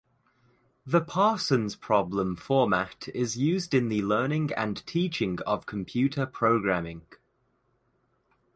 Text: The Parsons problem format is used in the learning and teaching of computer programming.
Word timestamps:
The 0.83 1.01
Parsons 1.01 1.75
problem 1.75 2.35
format 2.35 3.07
is 3.13 3.37
used 3.37 3.75
in 3.75 3.87
the 3.87 4.01
learning 4.01 4.49
and 4.57 4.83
teaching 4.87 5.37
of 5.45 5.67
computer 5.67 6.25
programming. 6.25 7.03